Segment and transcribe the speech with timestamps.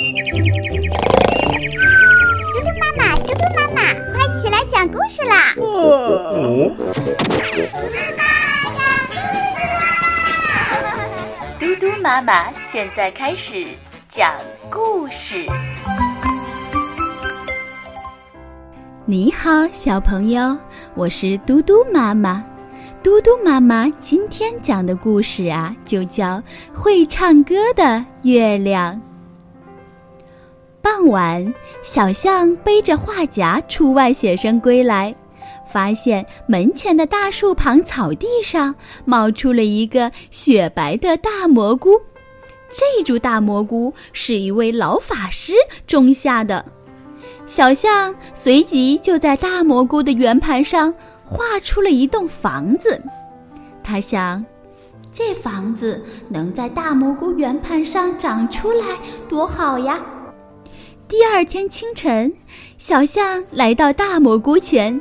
[0.00, 0.06] 嘟
[2.62, 5.52] 嘟妈妈，嘟嘟妈妈，快起来讲故事啦！
[5.54, 5.68] 嘟嘟
[7.92, 8.22] 妈妈
[8.72, 9.12] 讲故
[9.52, 9.84] 事啦！
[11.60, 13.76] 嘟嘟妈妈现在开始
[14.16, 14.32] 讲
[14.70, 15.44] 故事。
[19.04, 20.56] 你好，小朋友，
[20.94, 22.42] 我是嘟嘟妈妈。
[23.02, 26.38] 嘟嘟妈妈今天讲的故事啊，就叫
[26.72, 28.94] 《会唱歌的月亮》。
[31.00, 35.14] 傍晚，小象背着画夹出外写生归来，
[35.66, 38.74] 发现门前的大树旁草地上
[39.06, 41.98] 冒出了一个雪白的大蘑菇。
[42.70, 45.54] 这株大蘑菇是一位老法师
[45.86, 46.62] 种下的。
[47.46, 50.92] 小象随即就在大蘑菇的圆盘上。
[51.24, 53.00] 画出了一栋房子，
[53.84, 54.44] 他想，
[55.12, 58.84] 这房子能在大蘑菇圆盘上长出来
[59.28, 60.00] 多好呀！
[61.10, 62.32] 第二天清晨，
[62.78, 64.98] 小象来到大蘑菇前，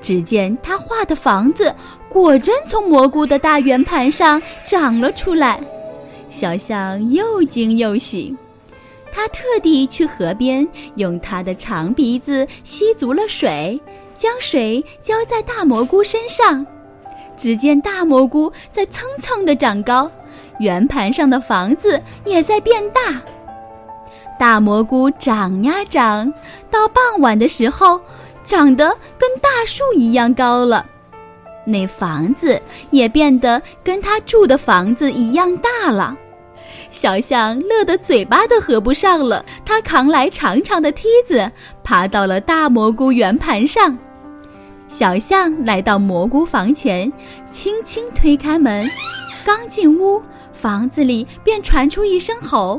[0.00, 1.74] 只见他画的房子
[2.08, 5.60] 果真从蘑菇的大圆盘上长了出来。
[6.30, 8.34] 小象又惊又喜，
[9.12, 13.78] 他特地去河边，用他的长鼻子吸足了水。
[14.16, 16.64] 将水浇在大蘑菇身上，
[17.36, 20.10] 只见大蘑菇在蹭蹭地长高，
[20.60, 23.20] 圆盘上的房子也在变大。
[24.38, 26.32] 大蘑菇长呀长，
[26.70, 28.00] 到傍晚的时候，
[28.44, 28.88] 长得
[29.18, 30.84] 跟大树一样高了。
[31.64, 32.60] 那房子
[32.90, 36.16] 也变得跟他住的房子一样大了。
[36.90, 41.50] 小象乐得嘴巴都合不上了，他扛来长长的梯子，
[41.84, 43.96] 爬到了大蘑菇圆盘上。
[44.88, 47.10] 小象来到蘑菇房前，
[47.50, 48.86] 轻轻推开门，
[49.44, 50.20] 刚进屋，
[50.52, 52.78] 房子里便传出一声吼：“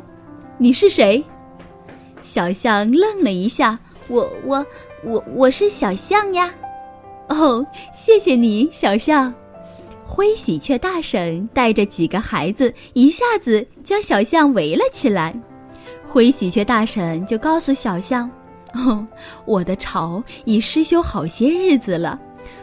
[0.59, 1.23] 你是谁？”
[2.23, 4.65] 小象愣了一下：“我、我、
[5.03, 6.51] 我、我是小象呀。
[7.29, 9.31] ”“哦，谢谢你，小象。”
[10.05, 15.35] 灰喜鹊大婶带着几个孩子，一下子将小象围了起来。
[16.07, 18.29] 灰喜鹊大婶就告诉小象。
[18.73, 19.05] 哦，
[19.45, 22.19] 我的巢已失修好些日子了，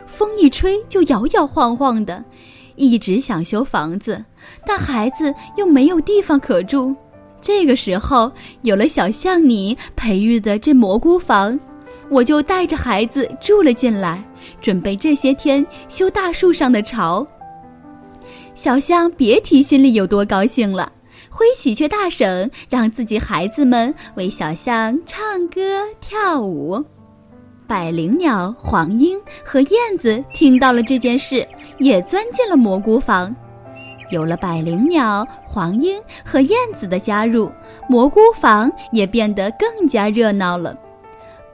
[0.07, 2.25] 风一吹就摇摇晃晃的，
[2.77, 4.25] 一直想修房子，
[4.67, 6.95] 但孩子又没有地方可住。
[7.41, 8.31] 这个时候
[8.63, 11.59] 有了小象你培育的这蘑菇房，
[12.09, 14.23] 我就带着孩子住了进来，
[14.61, 17.27] 准备这些天修大树上的巢。
[18.55, 20.93] 小象别提心里有多高兴了。
[21.31, 26.83] 灰喜鹊大婶让自己孩子们为小象唱歌跳舞，
[27.67, 31.47] 百灵鸟、黄莺和燕子听到了这件事，
[31.79, 33.35] 也钻进了蘑菇房。
[34.11, 37.51] 有了百灵鸟、黄莺和燕子的加入，
[37.89, 40.77] 蘑菇房也变得更加热闹了。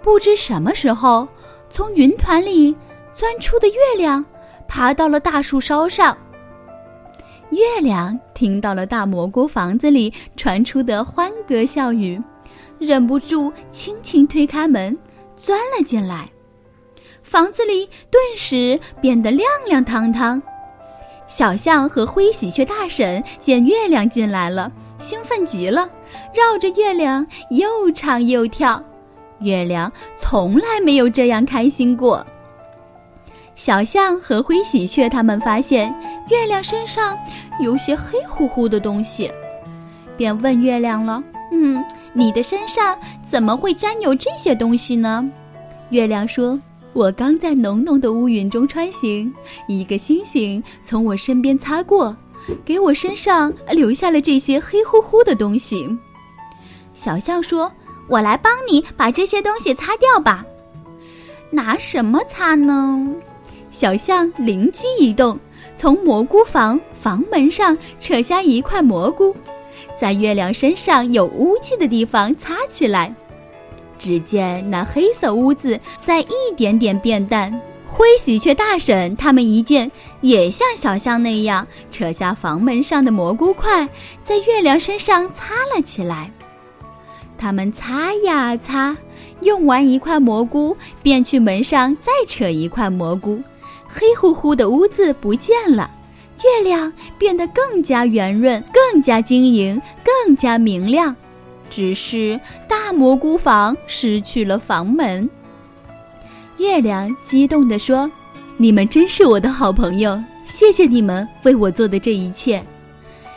[0.02, 1.26] 不知什么时候，
[1.70, 2.74] 从云团里
[3.14, 4.24] 钻出的月亮，
[4.68, 6.16] 爬到了大树梢上。
[7.50, 12.20] 月亮听到了大蘑菇房子里传出的欢歌笑语，
[12.78, 14.96] 忍不住轻轻推开门，
[15.36, 16.28] 钻了进来。
[17.22, 20.42] 房子里顿时变得亮亮堂堂。
[21.26, 25.88] 小象和灰喜鹊大婶见月亮进来了，兴奋极了，
[26.32, 28.82] 绕着月亮又唱又跳。
[29.40, 32.24] 月亮从来没有这样开心过。
[33.54, 35.94] 小象和灰喜鹊他们发现
[36.30, 37.16] 月亮身上
[37.60, 39.30] 有些黑乎乎的东西，
[40.16, 41.22] 便问月亮了
[41.52, 45.24] ：“嗯，你的身上怎么会沾有这些东西呢？”
[45.90, 46.58] 月亮说
[46.96, 49.30] ：“我刚在浓浓的乌云中穿行，
[49.68, 52.16] 一个星星从我身边擦过，
[52.64, 55.86] 给我身上留下了这些黑乎乎的东西。”
[56.94, 57.70] 小象说
[58.08, 60.42] ：“我来帮你把这些东西擦掉吧。”
[61.52, 63.14] 拿什么擦呢？
[63.70, 65.38] 小象灵机一动，
[65.76, 69.36] 从蘑菇房房门上扯下一块蘑菇，
[69.94, 73.14] 在月亮身上有污迹的地方擦起来。
[73.98, 77.52] 只见那黑色污渍在一点点变淡。
[77.88, 79.90] 灰喜鹊大婶他们一见，
[80.20, 83.88] 也像小象那样扯下房门上的蘑菇块，
[84.22, 86.30] 在月亮身上擦了起来。
[87.38, 88.96] 他们擦呀擦，
[89.40, 93.40] 用完一块蘑菇，便去门上再扯一块蘑菇。
[93.86, 95.90] 黑乎乎的屋子不见了，
[96.44, 101.14] 月亮变得更加圆润，更加晶莹，更加明亮。
[101.70, 102.38] 只是
[102.86, 105.28] 大蘑菇房失去了房门。
[106.58, 108.08] 月亮激动地说
[108.56, 112.62] ：“你们真是我的好朋友，谢谢你们为我做的这一切。”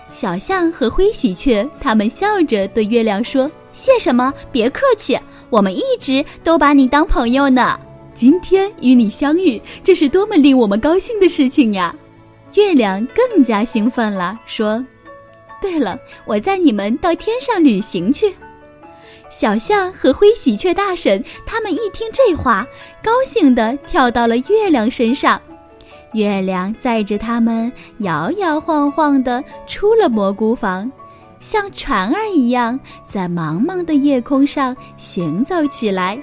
[0.07, 4.31] 小象和灰喜鹊他们笑着对月亮说：“谢什么？
[4.51, 5.17] 别客气，
[5.49, 7.79] 我们一直都把你当朋友呢。
[8.13, 11.95] 今天与你相遇，这是多么令我们高兴的事情呀！
[12.53, 14.85] 月亮更加兴奋了，说
[15.59, 18.31] ：“对了，我载你们到天上旅行去。”
[19.29, 22.67] 小象和灰喜鹊大婶他们一听这话，
[23.03, 25.39] 高兴地跳到了月亮身上。
[26.13, 30.91] 月亮载着他们摇摇晃晃地出了蘑菇房，
[31.39, 36.19] 像船儿一样在茫茫的夜空上行走起来。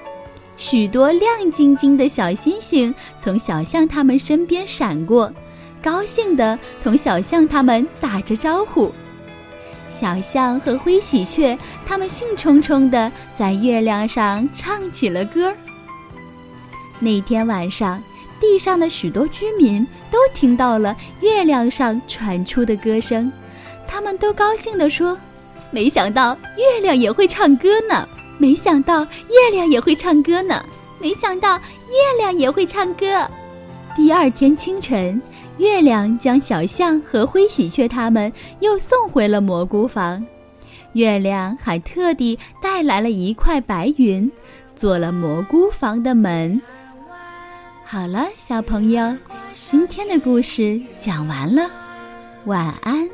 [0.56, 5.32] 许多亮晶晶的小星星从小象他们身边闪过，
[5.80, 8.90] 高兴地同小象他们打着招呼。
[9.88, 11.56] 小象和灰喜鹊
[11.86, 15.52] 他们兴冲冲地在月亮上唱起了歌。
[16.98, 18.02] 那天晚上，
[18.40, 23.30] 地上的许多居民都听到了月亮上传出的歌声，
[23.86, 25.16] 他们都高兴地说
[25.70, 28.08] ：“没想到月亮也会唱歌呢。”
[28.38, 30.62] 没想到月亮也会唱歌呢！
[31.00, 33.26] 没想到月亮也会唱歌。
[33.94, 35.20] 第二天清晨，
[35.58, 40.24] 月亮将小象和灰喜鹊他们又送回了蘑菇房。
[40.92, 44.30] 月亮还特地带来了一块白云，
[44.74, 46.60] 做了蘑菇房的门。
[47.84, 49.16] 好了，小朋友，
[49.54, 51.70] 今天的故事讲完了，
[52.46, 53.08] 晚安。